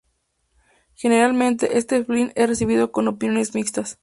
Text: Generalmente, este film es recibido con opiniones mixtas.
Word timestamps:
Generalmente, 0.95 1.77
este 1.77 2.03
film 2.03 2.31
es 2.33 2.47
recibido 2.49 2.91
con 2.91 3.07
opiniones 3.07 3.53
mixtas. 3.53 3.99